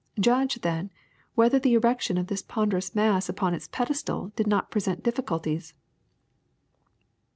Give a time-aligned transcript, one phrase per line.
[0.19, 0.89] Judge, then,
[1.35, 5.75] whether the erection of this ponderous mass upon its pedestal did not present difficulties.